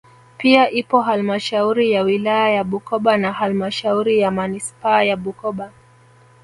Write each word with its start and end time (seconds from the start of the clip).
Pia 0.37 0.71
ipo 0.71 1.01
halmashauri 1.01 1.91
ya 1.91 2.01
wilaya 2.01 2.49
ya 2.49 2.63
Bukoba 2.63 3.17
na 3.17 3.33
halmashuri 3.33 4.19
ya 4.19 4.31
manispaa 4.31 5.03
ya 5.03 5.17
Bukoba 5.17 5.71